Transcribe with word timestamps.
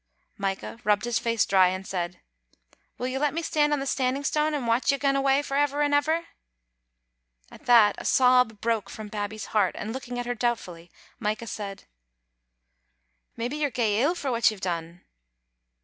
Micah 0.35 0.79
rubbed 0.83 1.05
his 1.05 1.19
face 1.19 1.45
dry, 1.45 1.67
and 1.67 1.85
said," 1.85 2.21
Will 2.97 3.05
you 3.05 3.19
let 3.19 3.35
me 3.35 3.43
stand 3.43 3.71
on 3.71 3.79
the 3.79 3.85
Standing 3.85 4.23
Stane 4.23 4.55
and 4.55 4.65
watch 4.65 4.91
you 4.91 4.97
gaen 4.97 5.15
awa 5.15 5.43
for 5.43 5.55
ever 5.55 5.83
and 5.83 5.93
ever?" 5.93 6.25
At 7.51 7.67
that 7.67 7.93
a 7.99 8.05
sob 8.05 8.59
broke 8.61 8.89
from 8.89 9.09
Babbie's 9.09 9.45
heart, 9.53 9.75
and 9.77 9.93
looking 9.93 10.17
at 10.17 10.25
her 10.25 10.33
doubtfully 10.33 10.89
Micah 11.19 11.45
said 11.45 11.83
—"Maybe 13.37 13.57
you're 13.57 13.69
gey 13.69 14.01
ill 14.01 14.15
for 14.15 14.31
what 14.31 14.49
you've 14.49 14.59
done?" 14.61 15.01